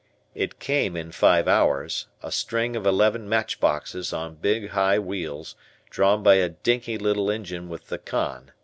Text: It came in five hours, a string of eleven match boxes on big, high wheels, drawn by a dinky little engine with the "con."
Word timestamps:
It 0.33 0.57
came 0.57 0.97
in 0.97 1.11
five 1.11 1.47
hours, 1.47 2.07
a 2.23 2.31
string 2.31 2.75
of 2.75 2.87
eleven 2.87 3.29
match 3.29 3.59
boxes 3.59 4.11
on 4.11 4.33
big, 4.33 4.69
high 4.69 4.97
wheels, 4.97 5.53
drawn 5.91 6.23
by 6.23 6.37
a 6.37 6.49
dinky 6.49 6.97
little 6.97 7.29
engine 7.29 7.69
with 7.69 7.89
the 7.89 7.99
"con." 7.99 8.51